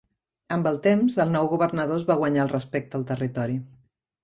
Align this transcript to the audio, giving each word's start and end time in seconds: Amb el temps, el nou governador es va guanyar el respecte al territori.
Amb 0.53 0.69
el 0.69 0.79
temps, 0.87 1.17
el 1.25 1.29
nou 1.35 1.51
governador 1.51 2.01
es 2.03 2.07
va 2.09 2.17
guanyar 2.23 2.43
el 2.47 2.51
respecte 2.55 3.01
al 3.01 3.07
territori. 3.13 3.63